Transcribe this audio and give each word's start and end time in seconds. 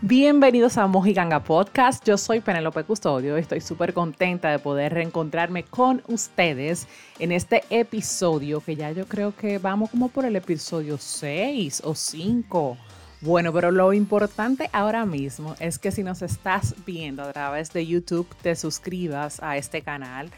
Bienvenidos 0.00 0.78
a 0.78 0.86
Mojiganga 0.86 1.42
Podcast. 1.42 2.06
Yo 2.06 2.16
soy 2.16 2.38
Penelope 2.38 2.84
Custodio. 2.84 3.36
Estoy 3.36 3.60
súper 3.60 3.92
contenta 3.92 4.48
de 4.48 4.60
poder 4.60 4.94
reencontrarme 4.94 5.64
con 5.64 6.04
ustedes 6.06 6.86
en 7.18 7.32
este 7.32 7.64
episodio 7.68 8.60
que 8.60 8.76
ya 8.76 8.92
yo 8.92 9.08
creo 9.08 9.34
que 9.34 9.58
vamos 9.58 9.90
como 9.90 10.08
por 10.08 10.24
el 10.24 10.36
episodio 10.36 10.98
6 10.98 11.82
o 11.84 11.96
5. 11.96 12.76
Bueno, 13.22 13.52
pero 13.52 13.72
lo 13.72 13.92
importante 13.92 14.70
ahora 14.72 15.04
mismo 15.04 15.56
es 15.58 15.80
que 15.80 15.90
si 15.90 16.04
nos 16.04 16.22
estás 16.22 16.76
viendo 16.86 17.24
a 17.24 17.32
través 17.32 17.72
de 17.72 17.84
YouTube, 17.84 18.28
te 18.40 18.54
suscribas 18.54 19.42
a 19.42 19.56
este 19.56 19.82
canal 19.82 20.30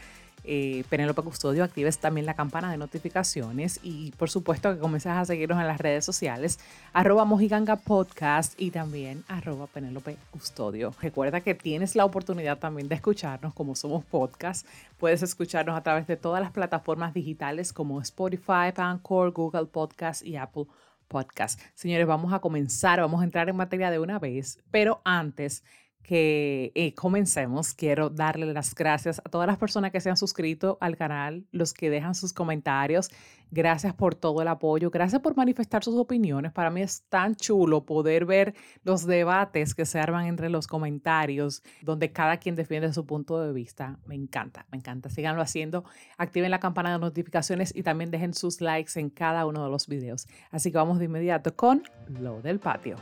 eh, 0.43 0.83
Penélope 0.89 1.21
Custodio, 1.21 1.63
actives 1.63 1.99
también 1.99 2.25
la 2.25 2.33
campana 2.33 2.71
de 2.71 2.77
notificaciones 2.77 3.79
y 3.83 4.11
por 4.17 4.29
supuesto 4.29 4.73
que 4.73 4.79
comiences 4.79 5.11
a 5.11 5.25
seguirnos 5.25 5.59
en 5.59 5.67
las 5.67 5.79
redes 5.79 6.03
sociales, 6.03 6.59
arroba 6.93 7.25
Mojiganga 7.25 7.75
Podcast 7.75 8.59
y 8.59 8.71
también 8.71 9.23
arroba 9.27 9.67
Penélope 9.67 10.17
Custodio. 10.31 10.93
Recuerda 11.01 11.41
que 11.41 11.53
tienes 11.53 11.95
la 11.95 12.05
oportunidad 12.05 12.57
también 12.57 12.87
de 12.87 12.95
escucharnos 12.95 13.53
como 13.53 13.75
somos 13.75 14.03
podcast. 14.05 14.67
Puedes 14.97 15.21
escucharnos 15.23 15.77
a 15.77 15.83
través 15.83 16.07
de 16.07 16.17
todas 16.17 16.41
las 16.41 16.51
plataformas 16.51 17.13
digitales 17.13 17.73
como 17.73 18.01
Spotify, 18.01 18.73
Anchor, 18.75 19.31
Google 19.31 19.65
Podcast 19.65 20.23
y 20.25 20.37
Apple 20.37 20.65
Podcast. 21.07 21.59
Señores, 21.75 22.07
vamos 22.07 22.33
a 22.33 22.39
comenzar, 22.39 22.99
vamos 22.99 23.21
a 23.21 23.25
entrar 23.25 23.49
en 23.49 23.55
materia 23.55 23.91
de 23.91 23.99
una 23.99 24.17
vez, 24.17 24.59
pero 24.71 25.01
antes 25.03 25.63
que 26.03 26.71
eh, 26.75 26.93
comencemos, 26.93 27.73
quiero 27.73 28.09
darle 28.09 28.51
las 28.53 28.73
gracias 28.75 29.19
a 29.19 29.29
todas 29.29 29.47
las 29.47 29.57
personas 29.57 29.91
que 29.91 30.01
se 30.01 30.09
han 30.09 30.17
suscrito 30.17 30.77
al 30.81 30.97
canal, 30.97 31.45
los 31.51 31.73
que 31.73 31.89
dejan 31.89 32.15
sus 32.15 32.33
comentarios. 32.33 33.09
Gracias 33.53 33.93
por 33.93 34.15
todo 34.15 34.41
el 34.41 34.47
apoyo, 34.47 34.89
gracias 34.89 35.21
por 35.21 35.35
manifestar 35.35 35.83
sus 35.83 35.95
opiniones. 35.95 36.53
Para 36.53 36.69
mí 36.69 36.81
es 36.81 37.03
tan 37.09 37.35
chulo 37.35 37.85
poder 37.85 38.25
ver 38.25 38.55
los 38.83 39.05
debates 39.05 39.75
que 39.75 39.85
se 39.85 39.99
arman 39.99 40.25
entre 40.25 40.49
los 40.49 40.67
comentarios, 40.67 41.61
donde 41.81 42.11
cada 42.13 42.37
quien 42.37 42.55
defiende 42.55 42.93
su 42.93 43.05
punto 43.05 43.41
de 43.41 43.51
vista. 43.51 43.99
Me 44.05 44.15
encanta, 44.15 44.65
me 44.71 44.77
encanta. 44.77 45.09
Síganlo 45.09 45.41
haciendo, 45.41 45.83
activen 46.17 46.49
la 46.49 46.59
campana 46.59 46.93
de 46.93 46.99
notificaciones 46.99 47.75
y 47.75 47.83
también 47.83 48.09
dejen 48.09 48.33
sus 48.33 48.61
likes 48.61 48.97
en 48.99 49.09
cada 49.09 49.45
uno 49.45 49.63
de 49.65 49.69
los 49.69 49.87
videos. 49.87 50.27
Así 50.49 50.71
que 50.71 50.77
vamos 50.77 50.99
de 50.99 51.05
inmediato 51.05 51.55
con 51.55 51.83
lo 52.07 52.41
del 52.41 52.59
patio 52.59 52.95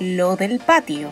lo 0.00 0.36
del 0.36 0.58
patio. 0.58 1.08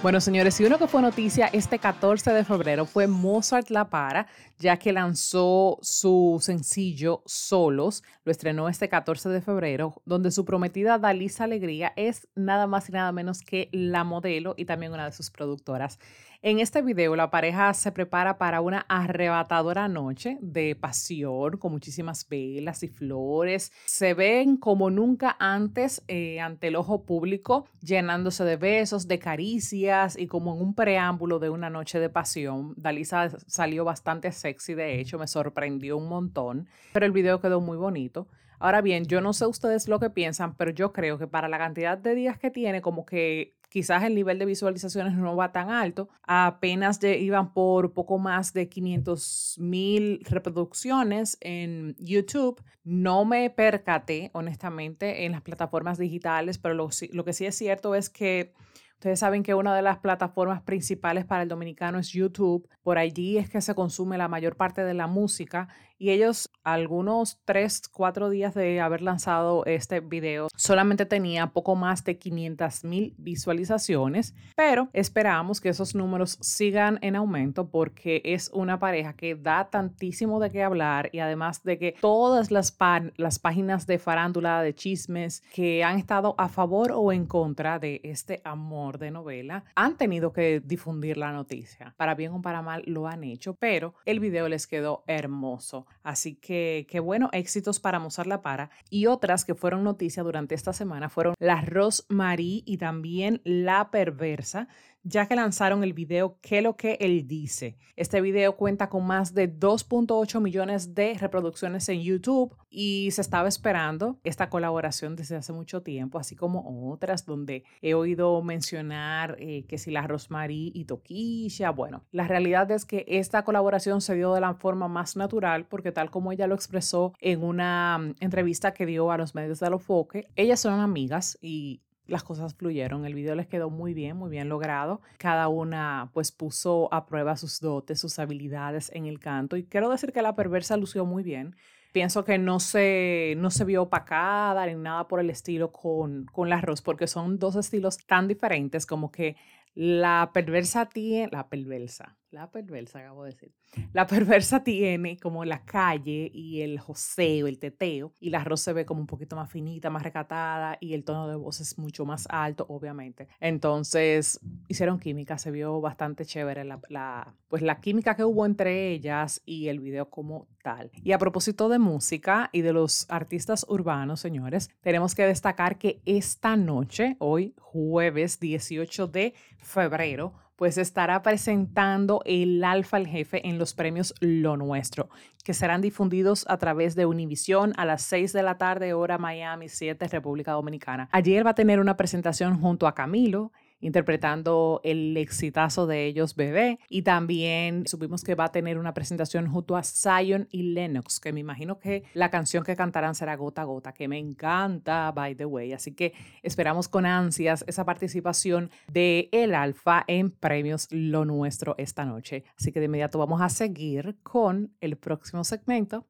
Bueno, 0.00 0.20
señores, 0.20 0.60
y 0.60 0.64
uno 0.64 0.78
que 0.78 0.86
fue 0.86 1.02
noticia 1.02 1.48
este 1.48 1.80
14 1.80 2.32
de 2.32 2.44
febrero 2.44 2.86
fue 2.86 3.08
Mozart 3.08 3.68
La 3.70 3.90
Para, 3.90 4.28
ya 4.58 4.76
que 4.76 4.92
lanzó 4.92 5.78
su 5.82 6.38
sencillo 6.40 7.22
Solos, 7.26 8.04
lo 8.24 8.30
estrenó 8.30 8.68
este 8.68 8.88
14 8.88 9.28
de 9.28 9.40
febrero, 9.40 10.00
donde 10.04 10.30
su 10.30 10.44
prometida 10.44 10.98
Dalisa 10.98 11.44
Alegría 11.44 11.94
es 11.96 12.28
nada 12.36 12.68
más 12.68 12.88
y 12.88 12.92
nada 12.92 13.10
menos 13.10 13.40
que 13.40 13.70
la 13.72 14.04
modelo 14.04 14.54
y 14.56 14.66
también 14.66 14.92
una 14.92 15.06
de 15.06 15.12
sus 15.12 15.30
productoras. 15.30 15.98
En 16.40 16.60
este 16.60 16.82
video, 16.82 17.16
la 17.16 17.32
pareja 17.32 17.74
se 17.74 17.90
prepara 17.90 18.38
para 18.38 18.60
una 18.60 18.86
arrebatadora 18.88 19.88
noche 19.88 20.38
de 20.40 20.76
pasión 20.76 21.56
con 21.56 21.72
muchísimas 21.72 22.28
velas 22.28 22.84
y 22.84 22.88
flores. 22.88 23.72
Se 23.86 24.14
ven 24.14 24.56
como 24.56 24.88
nunca 24.88 25.36
antes 25.40 26.04
eh, 26.06 26.38
ante 26.38 26.68
el 26.68 26.76
ojo 26.76 27.04
público, 27.04 27.66
llenándose 27.80 28.44
de 28.44 28.54
besos, 28.54 29.08
de 29.08 29.18
caricias 29.18 30.16
y 30.16 30.28
como 30.28 30.54
en 30.54 30.62
un 30.62 30.74
preámbulo 30.76 31.40
de 31.40 31.50
una 31.50 31.70
noche 31.70 31.98
de 31.98 32.08
pasión. 32.08 32.72
Dalisa 32.76 33.30
salió 33.48 33.84
bastante 33.84 34.30
sexy, 34.30 34.74
de 34.74 35.00
hecho, 35.00 35.18
me 35.18 35.26
sorprendió 35.26 35.96
un 35.96 36.08
montón, 36.08 36.68
pero 36.92 37.04
el 37.04 37.10
video 37.10 37.40
quedó 37.40 37.60
muy 37.60 37.76
bonito. 37.76 38.28
Ahora 38.60 38.80
bien, 38.80 39.06
yo 39.06 39.20
no 39.20 39.32
sé 39.32 39.46
ustedes 39.46 39.88
lo 39.88 39.98
que 39.98 40.10
piensan, 40.10 40.54
pero 40.56 40.70
yo 40.70 40.92
creo 40.92 41.18
que 41.18 41.26
para 41.26 41.48
la 41.48 41.58
cantidad 41.58 41.98
de 41.98 42.14
días 42.14 42.38
que 42.38 42.50
tiene, 42.50 42.80
como 42.80 43.04
que 43.04 43.57
quizás 43.68 44.02
el 44.04 44.14
nivel 44.14 44.38
de 44.38 44.46
visualizaciones 44.46 45.14
no 45.14 45.36
va 45.36 45.52
tan 45.52 45.70
alto. 45.70 46.08
Apenas 46.22 47.02
iban 47.02 47.52
por 47.52 47.92
poco 47.92 48.18
más 48.18 48.52
de 48.52 48.68
500 48.68 49.56
mil 49.58 50.20
reproducciones 50.24 51.38
en 51.40 51.94
YouTube. 51.98 52.62
No 52.84 53.24
me 53.24 53.50
percaté, 53.50 54.30
honestamente, 54.32 55.24
en 55.24 55.32
las 55.32 55.42
plataformas 55.42 55.98
digitales, 55.98 56.58
pero 56.58 56.74
lo, 56.74 56.90
lo 57.12 57.24
que 57.24 57.32
sí 57.32 57.46
es 57.46 57.56
cierto 57.56 57.94
es 57.94 58.10
que 58.10 58.52
Ustedes 58.98 59.20
saben 59.20 59.44
que 59.44 59.54
una 59.54 59.76
de 59.76 59.82
las 59.82 59.98
plataformas 59.98 60.60
principales 60.62 61.24
para 61.24 61.44
el 61.44 61.48
dominicano 61.48 62.00
es 62.00 62.08
YouTube. 62.08 62.68
Por 62.82 62.98
allí 62.98 63.38
es 63.38 63.48
que 63.48 63.60
se 63.60 63.76
consume 63.76 64.18
la 64.18 64.26
mayor 64.26 64.56
parte 64.56 64.82
de 64.82 64.92
la 64.92 65.06
música 65.06 65.68
y 65.98 66.10
ellos, 66.10 66.50
algunos 66.62 67.40
tres, 67.44 67.82
cuatro 67.88 68.30
días 68.30 68.54
de 68.54 68.80
haber 68.80 69.02
lanzado 69.02 69.64
este 69.66 70.00
video, 70.00 70.48
solamente 70.56 71.06
tenía 71.06 71.48
poco 71.48 71.74
más 71.74 72.04
de 72.04 72.18
500 72.18 72.84
mil 72.84 73.14
visualizaciones, 73.18 74.34
pero 74.54 74.88
esperamos 74.92 75.60
que 75.60 75.70
esos 75.70 75.94
números 75.96 76.38
sigan 76.40 76.98
en 77.02 77.16
aumento 77.16 77.68
porque 77.68 78.22
es 78.24 78.50
una 78.54 78.78
pareja 78.78 79.14
que 79.14 79.34
da 79.34 79.70
tantísimo 79.70 80.38
de 80.38 80.50
qué 80.50 80.62
hablar 80.62 81.10
y 81.12 81.18
además 81.18 81.64
de 81.64 81.78
que 81.78 81.96
todas 82.00 82.52
las, 82.52 82.76
las 83.16 83.38
páginas 83.40 83.86
de 83.86 83.98
farándula, 83.98 84.62
de 84.62 84.74
chismes 84.74 85.42
que 85.52 85.82
han 85.82 85.98
estado 85.98 86.36
a 86.38 86.48
favor 86.48 86.92
o 86.92 87.12
en 87.12 87.26
contra 87.26 87.80
de 87.80 88.00
este 88.04 88.40
amor 88.44 88.98
de 88.98 89.10
novela, 89.10 89.64
han 89.74 89.96
tenido 89.96 90.32
que 90.32 90.60
difundir 90.60 91.16
la 91.16 91.32
noticia. 91.32 91.94
Para 91.96 92.14
bien 92.14 92.32
o 92.32 92.42
para 92.42 92.62
mal 92.62 92.82
lo 92.86 93.08
han 93.08 93.24
hecho, 93.24 93.54
pero 93.54 93.94
el 94.04 94.20
video 94.20 94.48
les 94.48 94.66
quedó 94.68 95.02
hermoso. 95.06 95.87
Así 96.02 96.34
que, 96.36 96.86
qué 96.88 97.00
bueno, 97.00 97.28
éxitos 97.32 97.80
para 97.80 97.98
Mozart 97.98 98.28
La 98.28 98.42
Para. 98.42 98.70
Y 98.90 99.06
otras 99.06 99.44
que 99.44 99.54
fueron 99.54 99.84
noticia 99.84 100.22
durante 100.22 100.54
esta 100.54 100.72
semana 100.72 101.08
fueron 101.08 101.34
La 101.38 101.60
Rosmarie 101.60 102.62
y 102.64 102.78
también 102.78 103.40
La 103.44 103.90
Perversa, 103.90 104.68
ya 105.08 105.26
que 105.26 105.36
lanzaron 105.36 105.82
el 105.82 105.94
video 105.94 106.38
¿Qué 106.42 106.60
lo 106.60 106.76
que 106.76 106.98
él 107.00 107.26
dice? 107.26 107.78
Este 107.96 108.20
video 108.20 108.56
cuenta 108.56 108.88
con 108.88 109.06
más 109.06 109.32
de 109.32 109.52
2.8 109.52 110.40
millones 110.40 110.94
de 110.94 111.14
reproducciones 111.14 111.88
en 111.88 112.02
YouTube 112.02 112.54
y 112.70 113.10
se 113.12 113.22
estaba 113.22 113.48
esperando 113.48 114.18
esta 114.22 114.50
colaboración 114.50 115.16
desde 115.16 115.36
hace 115.36 115.52
mucho 115.52 115.82
tiempo, 115.82 116.18
así 116.18 116.36
como 116.36 116.92
otras 116.92 117.24
donde 117.24 117.64
he 117.80 117.94
oído 117.94 118.42
mencionar 118.42 119.36
eh, 119.38 119.64
que 119.66 119.78
si 119.78 119.90
la 119.90 120.06
Rosmarie 120.06 120.70
y 120.74 120.84
Toquilla. 120.84 121.70
Bueno, 121.70 122.04
la 122.12 122.28
realidad 122.28 122.70
es 122.70 122.84
que 122.84 123.04
esta 123.08 123.44
colaboración 123.44 124.02
se 124.02 124.14
dio 124.14 124.34
de 124.34 124.42
la 124.42 124.54
forma 124.54 124.88
más 124.88 125.16
natural 125.16 125.66
porque 125.66 125.90
tal 125.90 126.10
como 126.10 126.32
ella 126.32 126.46
lo 126.46 126.54
expresó 126.54 127.14
en 127.20 127.42
una 127.42 127.98
mm, 127.98 128.14
entrevista 128.20 128.74
que 128.74 128.84
dio 128.84 129.10
a 129.10 129.16
los 129.16 129.34
medios 129.34 129.60
de 129.60 129.66
Alofoque, 129.66 130.28
ellas 130.36 130.60
son 130.60 130.78
amigas 130.80 131.38
y 131.40 131.80
las 132.08 132.24
cosas 132.24 132.54
fluyeron. 132.54 133.04
El 133.04 133.14
video 133.14 133.36
les 133.36 133.46
quedó 133.46 133.70
muy 133.70 133.94
bien, 133.94 134.16
muy 134.16 134.30
bien 134.30 134.48
logrado. 134.48 135.00
Cada 135.18 135.46
una 135.48 136.10
pues 136.12 136.32
puso 136.32 136.92
a 136.92 137.06
prueba 137.06 137.36
sus 137.36 137.60
dotes, 137.60 138.00
sus 138.00 138.18
habilidades 138.18 138.90
en 138.94 139.06
el 139.06 139.20
canto 139.20 139.56
y 139.56 139.64
quiero 139.64 139.90
decir 139.90 140.12
que 140.12 140.22
la 140.22 140.34
perversa 140.34 140.76
lució 140.76 141.04
muy 141.04 141.22
bien. 141.22 141.54
Pienso 141.92 142.24
que 142.24 142.36
no 142.36 142.60
se, 142.60 143.34
no 143.38 143.50
se 143.50 143.64
vio 143.64 143.82
opacada 143.82 144.66
ni 144.66 144.74
nada 144.74 145.08
por 145.08 145.20
el 145.20 145.30
estilo 145.30 145.72
con, 145.72 146.26
con 146.32 146.48
la 146.48 146.56
arroz, 146.56 146.82
porque 146.82 147.06
son 147.06 147.38
dos 147.38 147.56
estilos 147.56 147.98
tan 148.06 148.28
diferentes 148.28 148.84
como 148.84 149.10
que 149.10 149.36
la 149.80 150.32
perversa 150.34 150.86
tiene, 150.86 151.28
la 151.30 151.48
perversa, 151.48 152.18
la 152.32 152.50
perversa, 152.50 152.98
acabo 152.98 153.22
de 153.22 153.30
decir. 153.30 153.52
La 153.92 154.08
perversa 154.08 154.64
tiene 154.64 155.18
como 155.18 155.44
la 155.44 155.64
calle 155.64 156.30
y 156.34 156.62
el 156.62 156.80
joseo, 156.80 157.46
el 157.46 157.60
teteo, 157.60 158.12
y 158.18 158.30
la 158.30 158.40
arroz 158.40 158.60
se 158.60 158.72
ve 158.72 158.84
como 158.84 159.00
un 159.00 159.06
poquito 159.06 159.36
más 159.36 159.48
finita, 159.48 159.88
más 159.88 160.02
recatada, 160.02 160.78
y 160.80 160.94
el 160.94 161.04
tono 161.04 161.28
de 161.28 161.36
voz 161.36 161.60
es 161.60 161.78
mucho 161.78 162.04
más 162.04 162.26
alto, 162.28 162.66
obviamente. 162.68 163.28
Entonces, 163.38 164.40
hicieron 164.66 164.98
química, 164.98 165.38
se 165.38 165.52
vio 165.52 165.80
bastante 165.80 166.26
chévere 166.26 166.64
la, 166.64 166.80
la, 166.88 167.36
pues 167.46 167.62
la 167.62 167.80
química 167.80 168.16
que 168.16 168.24
hubo 168.24 168.46
entre 168.46 168.90
ellas 168.90 169.42
y 169.46 169.68
el 169.68 169.78
video 169.78 170.10
como 170.10 170.48
tal. 170.64 170.90
Y 171.04 171.12
a 171.12 171.18
propósito 171.18 171.68
de 171.68 171.78
música 171.78 172.50
y 172.52 172.62
de 172.62 172.72
los 172.72 173.06
artistas 173.10 173.64
urbanos, 173.68 174.18
señores, 174.18 174.70
tenemos 174.80 175.14
que 175.14 175.24
destacar 175.24 175.78
que 175.78 176.02
esta 176.04 176.56
noche, 176.56 177.16
hoy 177.20 177.54
jueves 177.60 178.40
18 178.40 179.06
de 179.06 179.34
febrero, 179.68 180.32
pues 180.56 180.76
estará 180.76 181.22
presentando 181.22 182.20
el 182.24 182.64
Alfa 182.64 182.98
el 182.98 183.06
Jefe 183.06 183.46
en 183.46 183.58
los 183.58 183.74
premios 183.74 184.12
Lo 184.18 184.56
Nuestro, 184.56 185.08
que 185.44 185.54
serán 185.54 185.80
difundidos 185.80 186.44
a 186.48 186.56
través 186.56 186.96
de 186.96 187.06
Univisión 187.06 187.74
a 187.76 187.84
las 187.84 188.02
6 188.02 188.32
de 188.32 188.42
la 188.42 188.58
tarde, 188.58 188.92
hora 188.92 189.18
Miami 189.18 189.68
7, 189.68 190.08
República 190.08 190.52
Dominicana. 190.52 191.08
Ayer 191.12 191.46
va 191.46 191.50
a 191.50 191.54
tener 191.54 191.78
una 191.78 191.96
presentación 191.96 192.60
junto 192.60 192.88
a 192.88 192.94
Camilo, 192.94 193.52
interpretando 193.80 194.80
el 194.84 195.16
exitazo 195.16 195.86
de 195.86 196.06
ellos, 196.06 196.34
Bebé. 196.34 196.78
Y 196.88 197.02
también 197.02 197.86
supimos 197.86 198.24
que 198.24 198.34
va 198.34 198.44
a 198.44 198.52
tener 198.52 198.78
una 198.78 198.94
presentación 198.94 199.48
junto 199.48 199.76
a 199.76 199.82
Zion 199.82 200.48
y 200.50 200.74
Lennox, 200.74 201.20
que 201.20 201.32
me 201.32 201.40
imagino 201.40 201.78
que 201.78 202.04
la 202.14 202.30
canción 202.30 202.64
que 202.64 202.76
cantarán 202.76 203.14
será 203.14 203.36
Gota 203.36 203.62
a 203.62 203.64
Gota, 203.64 203.92
que 203.92 204.08
me 204.08 204.18
encanta, 204.18 205.10
by 205.12 205.34
the 205.34 205.44
way. 205.46 205.72
Así 205.72 205.94
que 205.94 206.12
esperamos 206.42 206.88
con 206.88 207.06
ansias 207.06 207.64
esa 207.66 207.84
participación 207.84 208.70
de 208.92 209.28
El 209.32 209.54
Alfa 209.54 210.04
en 210.06 210.30
Premios 210.30 210.88
Lo 210.90 211.24
Nuestro 211.24 211.74
esta 211.78 212.04
noche. 212.04 212.44
Así 212.58 212.72
que 212.72 212.80
de 212.80 212.86
inmediato 212.86 213.18
vamos 213.18 213.40
a 213.40 213.48
seguir 213.48 214.16
con 214.22 214.74
el 214.80 214.96
próximo 214.96 215.44
segmento 215.44 216.06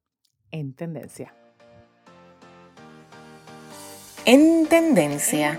en 0.50 0.74
Tendencia. 0.74 1.34
En 4.24 4.66
tendencia. 4.66 5.58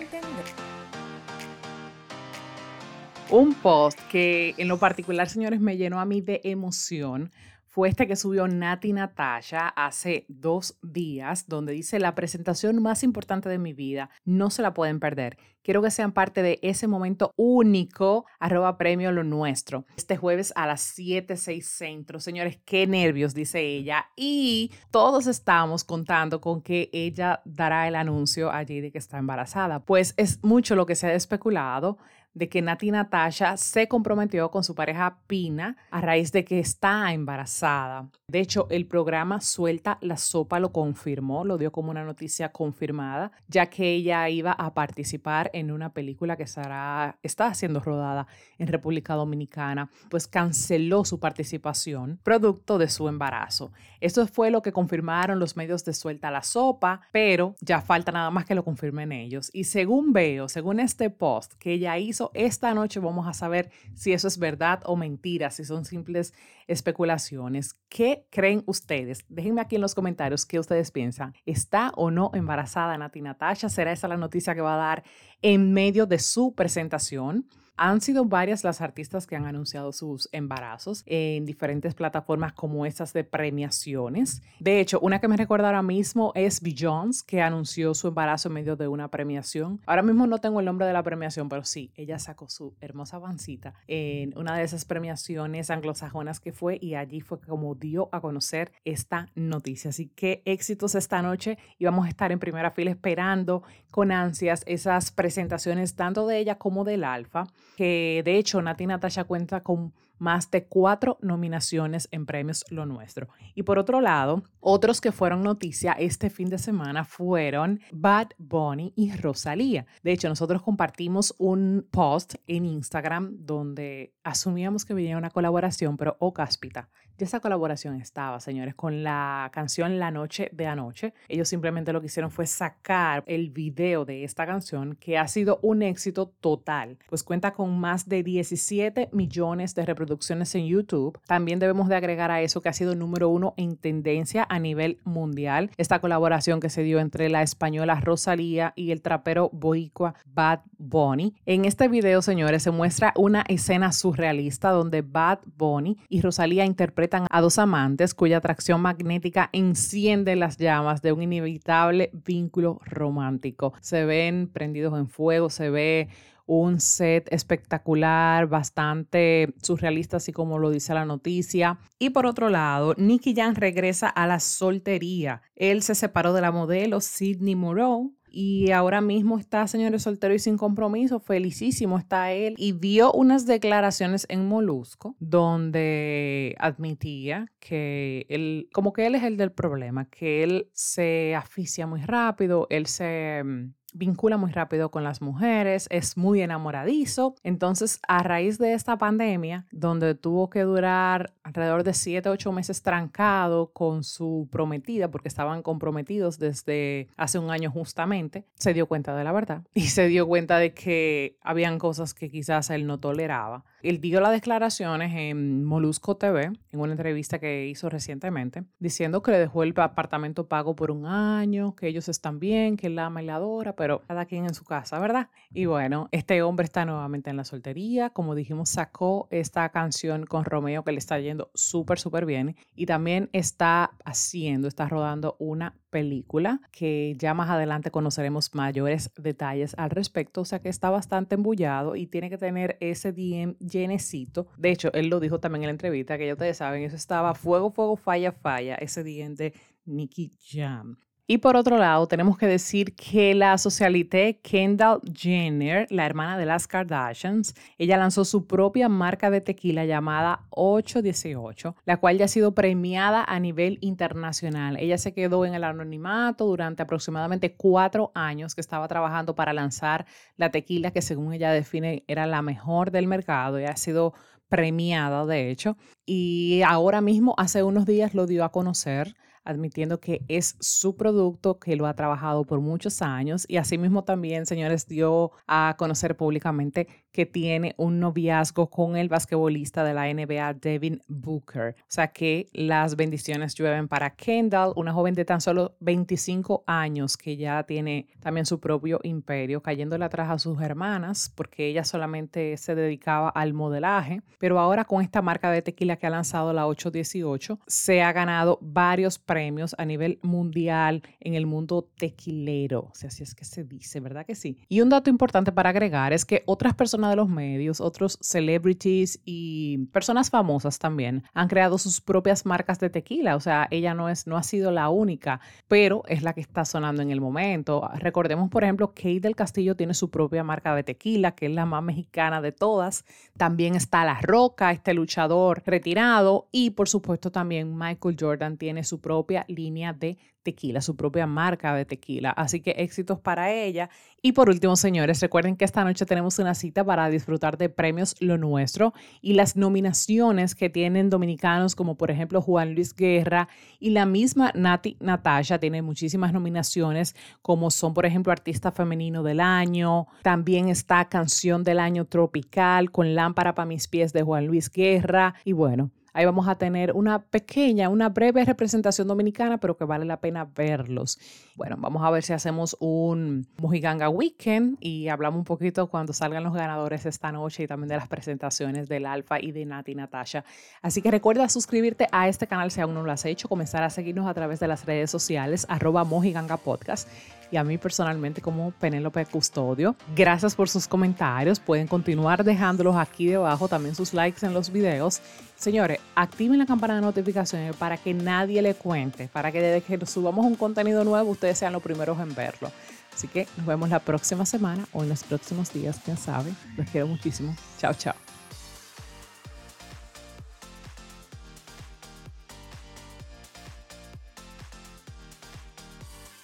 Un 3.32 3.54
post 3.54 4.00
que 4.10 4.56
en 4.58 4.68
lo 4.68 4.80
particular, 4.80 5.30
señores, 5.30 5.60
me 5.60 5.78
llenó 5.78 6.00
a 6.00 6.06
mí 6.06 6.20
de 6.20 6.42
emoción 6.44 7.32
fue 7.72 7.88
este 7.88 8.08
que 8.08 8.16
subió 8.16 8.48
Nati 8.48 8.94
Natasha 8.94 9.68
hace 9.68 10.26
dos 10.28 10.80
días, 10.82 11.48
donde 11.48 11.72
dice 11.72 12.00
la 12.00 12.16
presentación 12.16 12.82
más 12.82 13.04
importante 13.04 13.48
de 13.48 13.60
mi 13.60 13.74
vida, 13.74 14.10
no 14.26 14.50
se 14.50 14.64
la 14.64 14.74
pueden 14.74 15.00
perder. 15.00 15.38
Quiero 15.62 15.84
que 15.84 15.92
sean 15.92 16.12
parte 16.12 16.42
de 16.42 16.58
ese 16.64 16.88
momento 16.88 17.32
único, 17.36 18.26
arroba 18.40 18.78
premio 18.78 19.12
lo 19.12 19.24
nuestro. 19.24 19.86
Este 19.96 20.18
jueves 20.18 20.52
a 20.56 20.66
las 20.66 20.82
7, 20.82 21.38
6 21.38 21.70
centro. 21.70 22.20
Señores, 22.20 22.60
qué 22.66 22.88
nervios, 22.88 23.36
dice 23.36 23.62
ella. 23.62 24.08
Y 24.16 24.72
todos 24.90 25.28
estamos 25.28 25.84
contando 25.84 26.42
con 26.42 26.64
que 26.64 26.90
ella 26.92 27.42
dará 27.46 27.88
el 27.88 27.96
anuncio 27.96 28.52
allí 28.52 28.82
de 28.82 28.92
que 28.92 28.98
está 28.98 29.20
embarazada. 29.20 29.86
Pues 29.86 30.16
es 30.18 30.44
mucho 30.44 30.76
lo 30.76 30.88
que 30.88 30.96
se 30.96 31.08
ha 31.08 31.14
especulado 31.14 32.00
de 32.40 32.48
que 32.48 32.62
Nati 32.62 32.90
Natasha 32.90 33.58
se 33.58 33.90
comprometió 33.90 34.50
con 34.50 34.64
su 34.64 34.74
pareja 34.74 35.18
Pina 35.28 35.76
a 35.92 36.00
raíz 36.00 36.32
de 36.32 36.46
que 36.46 36.60
está 36.60 37.12
embarazada. 37.12 38.10
De 38.30 38.40
hecho, 38.40 38.68
el 38.70 38.86
programa 38.88 39.42
Suelta 39.42 39.98
la 40.02 40.16
Sopa 40.16 40.60
lo 40.60 40.72
confirmó, 40.72 41.44
lo 41.44 41.58
dio 41.58 41.74
como 41.74 41.92
una 41.92 42.06
noticia 42.06 42.54
confirmada, 42.54 43.34
ya 43.50 43.66
que 43.66 43.92
ella 43.92 44.30
iba 44.30 44.54
a 44.54 44.74
participar 44.74 45.50
en 45.54 45.70
una 45.70 45.92
película 45.92 46.38
que 46.38 46.44
estará, 46.44 47.18
está 47.24 47.54
siendo 47.54 47.82
rodada 47.82 48.26
en 48.58 48.68
República 48.68 49.16
Dominicana, 49.16 49.90
pues 50.10 50.26
canceló 50.26 51.04
su 51.04 51.20
participación 51.20 52.20
producto 52.24 52.78
de 52.78 52.88
su 52.88 53.10
embarazo. 53.10 53.74
Eso 54.00 54.26
fue 54.28 54.50
lo 54.50 54.62
que 54.62 54.72
confirmaron 54.72 55.40
los 55.40 55.58
medios 55.58 55.84
de 55.84 55.94
Suelta 55.94 56.32
la 56.32 56.44
Sopa, 56.44 57.02
pero 57.12 57.56
ya 57.60 57.82
falta 57.82 58.14
nada 58.14 58.32
más 58.32 58.46
que 58.46 58.56
lo 58.56 58.64
confirmen 58.64 59.12
ellos. 59.12 59.50
Y 59.52 59.66
según 59.66 60.14
veo, 60.14 60.48
según 60.48 60.80
este 60.80 61.10
post 61.10 61.54
que 61.60 61.74
ella 61.74 61.98
hizo, 61.98 62.29
esta 62.34 62.74
noche 62.74 63.00
vamos 63.00 63.28
a 63.28 63.34
saber 63.34 63.72
si 63.96 64.14
eso 64.14 64.28
es 64.28 64.38
verdad 64.38 64.82
o 64.86 64.96
mentira, 64.96 65.52
si 65.52 65.64
son 65.64 65.86
simples 65.86 66.34
especulaciones. 66.68 67.76
¿Qué 67.90 68.26
creen 68.30 68.64
ustedes? 68.66 69.26
Déjenme 69.30 69.62
aquí 69.62 69.76
en 69.76 69.82
los 69.82 69.96
comentarios 69.96 70.46
qué 70.46 70.60
ustedes 70.60 70.92
piensan. 70.92 71.34
¿Está 71.46 71.92
o 71.96 72.12
no 72.12 72.32
embarazada 72.34 72.98
Nati 72.98 73.22
Natasha? 73.22 73.70
¿Será 73.70 73.92
esa 73.92 74.08
la 74.08 74.18
noticia 74.18 74.56
que 74.56 74.62
va 74.62 74.76
a 74.76 74.78
dar 74.78 75.04
en 75.42 75.74
medio 75.74 76.06
de 76.06 76.20
su 76.20 76.54
presentación? 76.54 77.48
Han 77.82 78.02
sido 78.02 78.26
varias 78.26 78.66
las 78.66 78.82
artistas 78.82 79.26
que 79.26 79.38
han 79.38 79.46
anunciado 79.46 79.94
sus 79.94 80.28
embarazos 80.34 81.02
en 81.06 81.46
diferentes 81.46 81.94
plataformas 81.94 82.52
como 82.52 82.86
estas 82.86 83.14
de 83.14 83.24
premiaciones. 83.24 84.42
De 84.60 84.82
hecho, 84.82 85.00
una 85.00 85.20
que 85.20 85.30
me 85.30 85.38
recuerda 85.38 85.68
ahora 85.68 85.82
mismo 85.82 86.34
es 86.36 86.62
Beyoncé, 86.62 87.24
que 87.26 87.42
anunció 87.42 87.94
su 87.94 88.10
embarazo 88.10 88.50
en 88.50 88.56
medio 88.56 88.76
de 88.76 88.90
una 88.90 89.08
premiación. 89.08 89.80
Ahora 89.86 90.02
mismo 90.02 90.28
no 90.28 90.40
tengo 90.40 90.60
el 90.60 90.66
nombre 90.66 90.88
de 90.88 90.92
la 90.92 91.04
premiación, 91.04 91.48
pero 91.48 91.64
sí, 91.64 91.94
ella 91.96 92.20
sacó 92.20 92.50
su 92.50 92.76
hermosa 92.82 93.16
avancita 93.16 93.74
en 93.88 94.38
una 94.38 94.58
de 94.58 94.64
esas 94.64 94.84
premiaciones 94.84 95.70
anglosajonas 95.70 96.42
que 96.42 96.52
fue 96.52 96.78
y 96.82 96.96
allí 96.96 97.22
fue 97.22 97.40
como 97.40 97.76
dio 97.76 98.10
a 98.12 98.20
conocer 98.20 98.74
esta 98.84 99.30
noticia. 99.36 99.92
Así 99.92 100.10
que 100.10 100.42
éxitos 100.44 100.96
esta 100.96 101.22
noche 101.22 101.58
y 101.78 101.86
vamos 101.86 102.08
a 102.08 102.10
estar 102.10 102.34
en 102.34 102.40
primera 102.40 102.72
fila 102.72 102.92
esperando 102.92 103.64
con 103.90 104.12
ansias 104.12 104.64
esas 104.66 105.12
presentaciones 105.12 105.96
tanto 105.96 106.28
de 106.28 106.40
ella 106.40 106.56
como 106.56 106.84
del 106.84 107.06
Alfa 107.06 107.48
que 107.76 108.22
de 108.26 108.38
hecho 108.38 108.62
Nati 108.62 108.86
Natasha 108.86 109.24
cuenta 109.24 109.62
con 109.62 109.94
más 110.20 110.52
de 110.52 110.66
cuatro 110.66 111.18
nominaciones 111.22 112.08
en 112.12 112.26
premios 112.26 112.66
Lo 112.70 112.86
Nuestro. 112.86 113.30
Y 113.56 113.64
por 113.64 113.80
otro 113.80 114.02
lado, 114.02 114.44
otros 114.60 115.02
que 115.02 115.12
fueron 115.12 115.42
noticia 115.42 115.94
este 115.94 116.30
fin 116.30 116.50
de 116.50 116.58
semana 116.58 117.06
fueron 117.06 117.80
Bad 117.92 118.30
Bunny 118.38 118.94
y 118.96 119.16
Rosalía. 119.16 119.86
De 120.04 120.12
hecho, 120.12 120.30
nosotros 120.30 120.62
compartimos 120.62 121.34
un 121.38 121.88
post 121.90 122.36
en 122.48 122.66
Instagram 122.66 123.38
donde 123.40 124.14
asumíamos 124.30 124.86
que 124.86 124.94
venía 124.94 125.18
una 125.18 125.30
colaboración, 125.30 125.98
pero 125.98 126.16
oh 126.20 126.34
cáspita, 126.34 126.90
ya 127.20 127.26
esa 127.26 127.42
colaboración 127.42 127.96
estaba, 127.96 128.40
señores, 128.40 128.76
con 128.76 129.04
la 129.04 129.50
canción 129.52 130.00
La 130.00 130.10
Noche 130.10 130.50
de 130.54 130.68
Anoche. 130.68 131.14
Ellos 131.28 131.50
simplemente 131.50 131.92
lo 131.92 132.00
que 132.00 132.06
hicieron 132.06 132.32
fue 132.32 132.48
sacar 132.48 133.26
el 133.28 133.50
video 133.50 134.06
de 134.06 134.24
esta 134.24 134.46
canción 134.46 134.96
que 134.96 135.18
ha 135.18 135.28
sido 135.28 135.60
un 135.62 135.82
éxito 135.82 136.32
total, 136.40 136.98
pues 137.10 137.24
cuenta 137.24 137.52
con 137.52 137.78
más 137.78 138.08
de 138.08 138.24
17 138.24 139.10
millones 139.12 139.76
de 139.76 139.86
reproducciones 139.86 140.56
en 140.56 140.66
YouTube. 140.68 141.20
También 141.28 141.60
debemos 141.60 141.90
de 141.90 141.98
agregar 141.98 142.32
a 142.32 142.42
eso 142.42 142.62
que 142.62 142.70
ha 142.70 142.74
sido 142.74 142.96
número 142.96 143.28
uno 143.28 143.54
en 143.58 143.76
tendencia 143.76 144.48
a 144.50 144.58
nivel 144.58 145.00
mundial. 145.04 145.72
Esta 145.76 146.00
colaboración 146.00 146.62
que 146.62 146.70
se 146.70 146.84
dio 146.84 147.00
entre 147.00 147.28
la 147.28 147.42
española 147.42 148.00
Rosalía 148.00 148.72
y 148.78 148.92
el 148.92 149.02
trapero 149.02 149.50
boicua 149.52 150.16
Bad 150.26 150.62
Bunny. 150.78 151.36
En 151.46 151.66
este 151.66 151.90
video, 151.90 152.22
señores, 152.22 152.64
se 152.64 152.72
muestra 152.72 153.12
una 153.18 153.44
escena 153.50 153.92
surrealista 154.20 154.72
donde 154.72 155.02
Bad 155.02 155.40
Bunny 155.56 155.98
y 156.10 156.20
Rosalía 156.22 156.66
interpretan 156.66 157.26
a 157.30 157.40
dos 157.40 157.58
amantes 157.58 158.14
cuya 158.14 158.38
atracción 158.38 158.82
magnética 158.82 159.50
enciende 159.54 160.36
las 160.36 160.58
llamas 160.58 161.02
de 161.02 161.14
un 161.14 161.24
inevitable 161.24 162.12
vínculo 162.26 162.82
romántico. 162.84 163.74
Se 163.80 164.04
ven 164.04 164.50
prendidos 164.52 164.98
en 165.00 165.08
fuego, 165.08 165.50
se 165.50 165.70
ve 165.70 166.10
un 166.46 166.82
set 166.82 167.32
espectacular, 167.32 168.48
bastante 168.48 169.54
surrealista, 169.62 170.18
así 170.18 170.34
como 170.34 170.58
lo 170.58 170.70
dice 170.72 170.94
la 170.94 171.06
noticia. 171.06 171.80
Y 171.98 172.10
por 172.10 172.26
otro 172.26 172.50
lado, 172.50 172.96
Nicky 172.98 173.34
Jan 173.36 173.56
regresa 173.56 174.10
a 174.10 174.28
la 174.28 174.40
soltería. 174.40 175.44
Él 175.56 175.82
se 175.82 175.96
separó 175.96 176.34
de 176.34 176.42
la 176.42 176.52
modelo 176.52 177.00
Sidney 177.00 177.56
Moreau 177.56 178.16
y 178.32 178.72
ahora 178.72 179.02
mismo 179.02 179.38
está, 179.38 179.68
señores, 179.68 180.04
soltero 180.04 180.34
y 180.34 180.40
sin 180.40 180.58
compromiso. 180.58 181.20
Felicísimo 181.20 181.98
está 181.98 182.32
él. 182.32 182.56
Y 182.58 182.74
dio 182.74 183.12
unas 183.12 183.46
declaraciones 183.46 184.26
en 184.30 184.48
Molusco 184.48 185.16
donde 185.20 186.56
admitía 186.60 187.52
que 187.60 188.26
él, 188.30 188.70
como 188.74 188.94
que 188.94 189.08
él 189.08 189.16
es 189.16 189.24
el 189.24 189.38
del 189.38 189.52
problema, 189.52 190.06
que 190.06 190.44
él 190.44 190.70
se 190.74 191.36
aficia 191.36 191.88
muy 191.88 192.02
rápido, 192.02 192.68
él 192.70 192.86
se 192.86 193.42
mm, 193.44 193.74
vincula 193.94 194.38
muy 194.38 194.52
rápido 194.52 194.92
con 194.92 195.04
las 195.04 195.22
mujeres, 195.22 195.88
es 195.90 196.18
muy 196.18 196.42
enamoradizo. 196.42 197.36
Entonces, 197.44 198.00
a 198.08 198.24
raíz 198.24 198.58
de 198.58 198.74
esta 198.74 198.98
pandemia, 198.98 199.66
donde 199.72 200.16
tuvo 200.16 200.50
que 200.50 200.62
durar 200.62 201.34
alrededor 201.44 201.84
de 201.84 201.94
7, 201.94 202.30
8 202.30 202.52
meses 202.52 202.82
trancado 202.82 203.72
con 203.74 204.04
su 204.04 204.48
prometida, 204.52 205.10
porque 205.10 205.28
estaban 205.28 205.62
comprometidos 205.62 206.40
desde 206.40 207.08
hace 207.18 207.40
un 207.40 207.52
año 207.52 207.72
justamente, 207.72 208.46
se 208.56 208.74
dio 208.74 208.88
cuenta 208.88 209.16
de 209.16 209.24
la 209.24 209.32
verdad 209.32 209.64
y 209.74 209.88
se 209.88 210.08
dio 210.08 210.28
cuenta 210.28 210.58
de 210.58 210.74
que 210.74 211.38
habían 211.42 211.80
cosas 211.80 212.14
que 212.14 212.30
quizás 212.30 212.70
él 212.70 212.88
no 212.88 213.00
toleraba. 213.00 213.66
Él 213.82 214.02
dio 214.02 214.22
las 214.22 214.32
declaraciones 214.32 215.14
en 215.16 215.64
Molusco 215.64 216.18
TV, 216.18 216.46
en 216.72 216.80
una 216.80 216.92
entrevista 216.92 217.40
que 217.40 217.68
hizo 217.68 217.90
recientemente, 217.90 218.64
diciendo 218.80 219.22
que 219.22 219.32
le 219.32 219.40
dejó 219.40 219.64
el 219.64 219.74
apartamento 219.78 220.48
pago 220.48 220.76
por 220.76 220.92
un 220.92 221.06
año, 221.06 221.76
que 221.76 221.88
ellos 221.88 222.10
están 222.10 222.40
bien, 222.40 222.78
que 222.78 222.88
él 222.88 223.00
ama 223.00 223.22
y 223.22 223.26
la 223.26 223.36
adora, 223.36 223.76
pero 223.76 224.02
cada 224.08 224.26
quien 224.26 224.46
en 224.46 224.54
su 224.54 224.66
casa, 224.66 225.00
¿verdad? 225.00 225.30
Y 225.52 225.66
bueno, 225.66 226.10
este 226.12 226.42
hombre 226.42 226.66
está 226.66 226.86
nuevamente 226.86 227.30
en 227.30 227.38
la 227.38 227.44
soltería. 227.44 228.10
Como 228.10 228.36
dijimos, 228.36 228.70
sacó 228.70 229.28
esta 229.32 229.70
canción 229.70 230.26
con 230.26 230.46
Romeo 230.46 230.84
que 230.84 230.92
le 230.92 231.00
está 231.00 231.20
yendo 231.20 231.50
súper, 231.54 232.00
súper 232.00 232.26
bien. 232.26 232.56
Y 232.76 232.86
también 232.86 233.30
está 233.34 233.92
haciendo, 234.04 234.68
está 234.68 234.88
rodando 234.88 235.36
una 235.40 235.76
película 235.90 236.62
que 236.72 237.16
ya 237.18 237.34
más 237.34 237.50
adelante 237.50 237.92
conoceremos 237.92 238.54
mayores 238.54 239.12
detalles 239.18 239.76
al 239.78 239.90
respecto. 239.90 240.42
O 240.42 240.46
sea 240.46 240.60
que 240.60 240.70
está 240.70 240.90
bastante 240.90 241.36
embullado 241.36 241.96
y 241.96 242.08
tiene 242.08 242.30
que 242.30 242.38
tener 242.38 242.78
ese 242.80 243.12
DM 243.12 243.56
llenecito. 243.70 244.48
De 244.58 244.72
hecho, 244.72 244.92
él 244.94 245.08
lo 245.08 245.20
dijo 245.20 245.40
también 245.40 245.64
en 245.64 245.68
la 245.68 245.72
entrevista, 245.72 246.18
que 246.18 246.28
ya 246.28 246.34
ustedes 246.34 246.58
saben, 246.58 246.84
eso 246.84 246.96
estaba 246.96 247.34
fuego, 247.36 247.72
fuego, 247.72 247.96
falla, 247.96 248.32
falla, 248.32 248.76
ese 248.76 249.04
de 249.04 249.54
Nicky 249.86 250.32
Jam. 250.40 250.98
Y 251.32 251.38
por 251.38 251.56
otro 251.56 251.78
lado, 251.78 252.08
tenemos 252.08 252.40
que 252.40 252.48
decir 252.48 252.96
que 252.96 253.36
la 253.36 253.60
socialité 253.60 254.40
Kendall 254.42 255.00
Jenner, 255.14 255.86
la 255.92 256.08
hermana 256.08 256.40
de 256.40 256.48
las 256.48 256.66
Kardashians, 256.66 257.54
ella 257.78 257.98
lanzó 257.98 258.26
su 258.26 258.48
propia 258.48 258.90
marca 258.90 259.30
de 259.30 259.40
tequila 259.40 259.86
llamada 259.86 260.48
818, 260.50 261.76
la 261.86 261.98
cual 261.98 262.18
ya 262.18 262.26
ha 262.26 262.28
sido 262.28 262.56
premiada 262.56 263.24
a 263.24 263.40
nivel 263.40 263.78
internacional. 263.82 264.78
Ella 264.78 264.98
se 264.98 265.14
quedó 265.14 265.46
en 265.46 265.54
el 265.54 265.66
anonimato 265.66 266.48
durante 266.48 266.82
aproximadamente 266.82 267.54
cuatro 267.54 268.12
años 268.16 268.56
que 268.56 268.62
estaba 268.62 268.88
trabajando 268.88 269.36
para 269.36 269.54
lanzar 269.54 270.08
la 270.36 270.50
tequila 270.50 270.90
que 270.90 271.04
según 271.04 271.34
ella 271.34 271.52
define 271.52 272.06
era 272.08 272.26
la 272.26 272.42
mejor 272.42 272.90
del 272.90 273.06
mercado 273.06 273.60
y 273.60 273.66
ha 273.66 273.76
sido 273.76 274.16
premiada 274.48 275.28
de 275.28 275.52
hecho. 275.52 275.78
Y 276.08 276.64
ahora 276.66 277.02
mismo, 277.02 277.36
hace 277.38 277.62
unos 277.62 277.86
días, 277.86 278.16
lo 278.16 278.26
dio 278.26 278.44
a 278.44 278.52
conocer 278.52 279.14
admitiendo 279.50 280.00
que 280.00 280.24
es 280.28 280.56
su 280.60 280.96
producto, 280.96 281.60
que 281.60 281.76
lo 281.76 281.88
ha 281.88 281.96
trabajado 281.96 282.46
por 282.46 282.62
muchos 282.62 283.02
años 283.02 283.46
y 283.48 283.58
asimismo 283.58 284.04
también, 284.04 284.46
señores, 284.46 284.88
dio 284.88 285.32
a 285.48 285.76
conocer 285.78 286.16
públicamente 286.16 286.88
que 287.12 287.26
tiene 287.26 287.74
un 287.78 288.00
noviazgo 288.00 288.70
con 288.70 288.96
el 288.96 289.10
basquetbolista 289.10 289.84
de 289.84 289.94
la 289.94 290.14
NBA 290.14 290.54
Devin 290.56 291.02
Booker. 291.08 291.76
O 291.80 291.86
sea 291.88 292.10
que 292.10 292.48
las 292.54 292.96
bendiciones 292.96 293.56
llueven 293.56 293.88
para 293.88 294.12
Kendall, 294.12 294.74
una 294.76 294.94
joven 294.94 295.16
de 295.16 295.26
tan 295.26 295.42
solo 295.42 295.76
25 295.80 296.64
años 296.68 297.18
que 297.18 297.38
ya 297.38 297.64
tiene 297.64 298.08
también 298.20 298.46
su 298.46 298.60
propio 298.60 299.00
imperio, 299.04 299.62
cayéndole 299.62 300.06
atrás 300.06 300.30
a 300.30 300.40
sus 300.40 300.62
hermanas 300.62 301.32
porque 301.36 301.68
ella 301.68 301.84
solamente 301.84 302.58
se 302.58 302.76
dedicaba 302.76 303.30
al 303.30 303.54
modelaje, 303.54 304.22
pero 304.38 304.60
ahora 304.60 304.86
con 304.86 305.02
esta 305.02 305.22
marca 305.22 305.52
de 305.52 305.62
tequila 305.62 305.98
que 305.98 306.08
ha 306.08 306.10
lanzado 306.10 306.54
la 306.54 306.68
818 306.68 307.60
se 307.68 308.02
ha 308.02 308.12
ganado 308.14 308.60
varios 308.62 309.20
premios 309.20 309.76
a 309.78 309.86
nivel 309.86 310.20
mundial 310.22 311.04
en 311.20 311.34
el 311.36 311.46
mundo 311.46 311.90
tequilero. 311.98 312.90
O 312.92 312.96
sea, 312.96 313.08
así 313.08 313.24
es 313.24 313.36
que 313.36 313.46
se 313.46 313.64
dice, 313.64 314.00
¿verdad 314.00 314.26
que 314.26 314.36
sí? 314.36 314.58
Y 314.68 314.82
un 314.82 314.90
dato 314.90 315.10
importante 315.10 315.52
para 315.52 315.70
agregar 315.70 316.14
es 316.14 316.26
que 316.26 316.44
otras 316.46 316.76
personas 316.76 316.99
de 317.08 317.16
los 317.16 317.30
medios, 317.30 317.80
otros 317.80 318.18
celebrities 318.22 319.22
y 319.24 319.86
personas 319.94 320.30
famosas 320.30 320.80
también 320.80 321.24
han 321.34 321.48
creado 321.48 321.78
sus 321.78 322.02
propias 322.02 322.46
marcas 322.46 322.80
de 322.80 322.90
tequila. 322.90 323.36
O 323.36 323.40
sea, 323.40 323.68
ella 323.70 323.94
no, 323.94 324.10
es, 324.10 324.28
no 324.28 324.36
ha 324.36 324.44
sido 324.44 324.72
la 324.72 324.90
única, 324.90 325.40
pero 325.68 326.04
es 326.08 326.24
la 326.24 326.34
que 326.34 326.42
está 326.42 326.66
sonando 326.66 327.02
en 327.02 327.12
el 327.12 327.22
momento. 327.22 327.88
Recordemos, 328.00 328.50
por 328.50 328.64
ejemplo, 328.64 328.90
Kate 328.90 329.20
del 329.20 329.36
Castillo 329.36 329.76
tiene 329.76 329.94
su 329.94 330.10
propia 330.10 330.44
marca 330.44 330.74
de 330.76 330.84
tequila, 330.84 331.36
que 331.36 331.46
es 331.46 331.52
la 331.54 331.66
más 331.66 331.84
mexicana 331.84 332.42
de 332.42 332.52
todas. 332.52 333.06
También 333.38 333.76
está 333.76 334.04
La 334.04 334.20
Roca, 334.22 334.72
este 334.72 334.94
luchador 334.94 335.62
retirado. 335.66 336.50
Y 336.52 336.72
por 336.72 336.90
supuesto 336.90 337.32
también 337.32 337.78
Michael 337.78 338.18
Jordan 338.20 338.58
tiene 338.58 338.84
su 338.84 339.00
propia 339.00 339.46
línea 339.48 339.94
de 339.94 340.18
tequila, 340.50 340.82
su 340.82 340.96
propia 340.96 341.28
marca 341.28 341.76
de 341.76 341.86
tequila. 341.86 342.32
Así 342.32 342.60
que 342.62 342.72
éxitos 342.72 343.20
para 343.20 343.52
ella. 343.52 343.90
Y 344.22 344.32
por 344.34 344.50
último, 344.50 344.76
señores, 344.76 345.22
recuerden 345.22 345.56
que 345.56 345.64
esta 345.64 345.84
noche 345.84 346.06
tenemos 346.06 346.40
una 346.40 346.56
cita 346.56 346.84
para 346.84 347.10
disfrutar 347.10 347.58
de 347.58 347.70
premios 347.70 348.16
Lo 348.20 348.38
Nuestro 348.38 348.94
y 349.22 349.34
las 349.34 349.56
nominaciones 349.56 350.56
que 350.56 350.70
tienen 350.70 351.10
dominicanos 351.10 351.76
como 351.76 351.96
por 351.96 352.12
ejemplo 352.12 352.42
Juan 352.42 352.74
Luis 352.74 352.96
Guerra 352.96 353.48
y 353.80 353.92
la 353.92 354.06
misma 354.06 354.52
Nati 354.56 354.98
Natasha 355.00 355.60
tiene 355.60 355.82
muchísimas 355.82 356.34
nominaciones 356.34 357.16
como 357.42 357.70
son 357.70 357.94
por 357.94 358.06
ejemplo 358.06 358.32
Artista 358.32 358.72
Femenino 358.72 359.24
del 359.24 359.40
Año, 359.40 360.08
también 360.24 360.68
está 360.70 361.08
Canción 361.10 361.64
del 361.64 361.80
Año 361.80 362.06
Tropical 362.06 362.92
con 362.92 363.16
Lámpara 363.16 363.56
para 363.56 363.68
mis 363.68 363.88
pies 363.88 364.14
de 364.14 364.24
Juan 364.24 364.48
Luis 364.48 364.70
Guerra 364.70 365.36
y 365.46 365.54
bueno, 365.54 365.92
Ahí 366.20 366.26
vamos 366.26 366.50
a 366.50 366.56
tener 366.56 366.92
una 366.92 367.20
pequeña, 367.20 367.88
una 367.88 368.10
breve 368.10 368.44
representación 368.44 369.08
dominicana, 369.08 369.58
pero 369.58 369.78
que 369.78 369.86
vale 369.86 370.04
la 370.04 370.20
pena 370.20 370.44
verlos. 370.44 371.18
Bueno, 371.56 371.78
vamos 371.80 372.04
a 372.04 372.12
ver 372.12 372.24
si 372.24 372.34
hacemos 372.34 372.76
un 372.82 373.48
Mojiganga 373.56 374.10
Weekend 374.10 374.76
y 374.82 375.08
hablamos 375.08 375.38
un 375.38 375.46
poquito 375.46 375.88
cuando 375.88 376.12
salgan 376.12 376.44
los 376.44 376.54
ganadores 376.54 377.06
esta 377.06 377.32
noche 377.32 377.64
y 377.64 377.68
también 377.68 377.88
de 377.88 377.96
las 377.96 378.10
presentaciones 378.10 378.90
del 378.90 379.06
Alfa 379.06 379.40
y 379.40 379.54
de 379.54 379.64
Nati 379.64 379.96
Natasha. 379.96 380.44
Así 380.82 381.02
que 381.02 381.10
recuerda 381.10 381.48
suscribirte 381.48 382.10
a 382.12 382.28
este 382.28 382.48
canal 382.48 382.70
si 382.70 382.82
aún 382.82 382.96
no 382.96 383.04
lo 383.04 383.14
has 383.14 383.24
hecho, 383.24 383.48
comenzar 383.48 383.84
a 383.84 383.90
seguirnos 383.90 384.28
a 384.28 384.34
través 384.34 384.60
de 384.60 384.68
las 384.68 384.86
redes 384.86 385.10
sociales, 385.10 385.66
arroba 385.70 386.04
Mojiganga 386.04 386.58
Podcast 386.58 387.08
y 387.52 387.58
a 387.58 387.64
mí 387.64 387.78
personalmente 387.78 388.42
como 388.42 388.72
Penélope 388.72 389.26
Custodio. 389.26 389.96
Gracias 390.16 390.56
por 390.56 390.70
sus 390.70 390.88
comentarios. 390.88 391.60
Pueden 391.60 391.88
continuar 391.88 392.44
dejándolos 392.44 392.96
aquí 392.96 393.28
debajo, 393.28 393.68
también 393.68 393.96
sus 393.96 394.14
likes 394.14 394.46
en 394.46 394.54
los 394.54 394.72
videos. 394.72 395.22
Señores, 395.56 396.00
activen 396.16 396.60
la 396.60 396.66
campana 396.66 396.96
de 396.96 397.02
notificaciones 397.02 397.76
para 397.76 397.98
que 397.98 398.14
nadie 398.14 398.62
le 398.62 398.74
cuente, 398.74 399.30
para 399.32 399.52
que 399.52 399.62
desde 399.62 399.82
que 399.82 400.06
subamos 400.06 400.46
un 400.46 400.56
contenido 400.56 401.04
nuevo 401.04 401.32
ustedes 401.32 401.58
sean 401.58 401.74
los 401.74 401.82
primeros 401.82 402.20
en 402.20 402.34
verlo. 402.36 402.72
Así 403.14 403.28
que 403.28 403.48
nos 403.58 403.66
vemos 403.66 403.90
la 403.90 404.00
próxima 404.00 404.46
semana 404.46 404.86
o 404.94 405.04
en 405.04 405.10
los 405.10 405.24
próximos 405.24 405.74
días, 405.74 406.00
quién 406.04 406.18
sabe. 406.18 406.52
Los 406.78 406.90
quiero 406.90 407.08
muchísimo. 407.08 407.56
Chao, 407.78 407.94
chao. 407.94 408.29